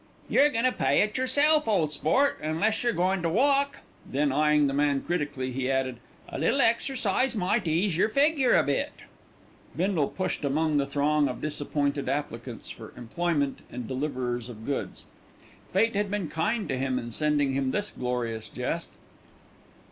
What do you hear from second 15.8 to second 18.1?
had been kind to him in sending him this